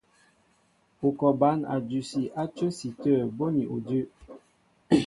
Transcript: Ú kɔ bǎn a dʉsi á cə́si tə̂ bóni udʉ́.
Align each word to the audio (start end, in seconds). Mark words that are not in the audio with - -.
Ú 1.07 1.09
kɔ 1.17 1.27
bǎn 1.39 1.59
a 1.73 1.75
dʉsi 1.87 2.21
á 2.41 2.43
cə́si 2.55 2.87
tə̂ 3.01 3.13
bóni 3.37 3.63
udʉ́. 3.75 4.01